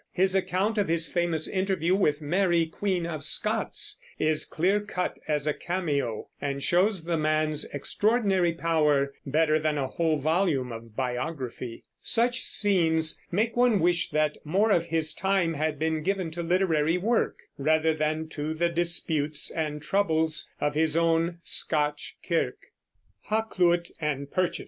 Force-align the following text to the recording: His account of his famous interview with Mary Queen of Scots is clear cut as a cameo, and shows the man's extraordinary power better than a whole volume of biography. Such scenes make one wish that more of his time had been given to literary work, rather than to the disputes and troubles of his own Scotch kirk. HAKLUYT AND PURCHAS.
His 0.13 0.33
account 0.33 0.79
of 0.79 0.87
his 0.87 1.09
famous 1.11 1.47
interview 1.47 1.93
with 1.93 2.23
Mary 2.23 2.65
Queen 2.65 3.05
of 3.05 3.23
Scots 3.23 3.99
is 4.17 4.45
clear 4.45 4.79
cut 4.79 5.19
as 5.27 5.45
a 5.45 5.53
cameo, 5.53 6.27
and 6.41 6.63
shows 6.63 7.03
the 7.03 7.19
man's 7.19 7.65
extraordinary 7.65 8.51
power 8.51 9.13
better 9.27 9.59
than 9.59 9.77
a 9.77 9.85
whole 9.85 10.17
volume 10.17 10.71
of 10.71 10.95
biography. 10.95 11.83
Such 12.01 12.41
scenes 12.43 13.21
make 13.31 13.55
one 13.55 13.79
wish 13.79 14.09
that 14.09 14.39
more 14.43 14.71
of 14.71 14.85
his 14.85 15.13
time 15.13 15.53
had 15.53 15.77
been 15.77 16.01
given 16.01 16.31
to 16.31 16.41
literary 16.41 16.97
work, 16.97 17.37
rather 17.59 17.93
than 17.93 18.27
to 18.29 18.55
the 18.55 18.69
disputes 18.69 19.51
and 19.51 19.83
troubles 19.83 20.51
of 20.59 20.73
his 20.73 20.97
own 20.97 21.37
Scotch 21.43 22.15
kirk. 22.27 22.57
HAKLUYT 23.27 23.91
AND 24.01 24.31
PURCHAS. 24.31 24.59